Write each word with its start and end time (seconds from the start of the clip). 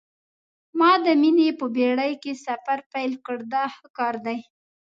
ما 0.79 0.91
د 1.05 1.07
مینې 1.21 1.49
په 1.59 1.65
بېړۍ 1.75 2.13
کې 2.23 2.33
سفر 2.45 2.77
پیل 2.91 3.13
کړ 3.25 3.37
دا 3.53 3.63
ښه 3.75 3.87
کار 3.97 4.15
دی. 4.25 4.39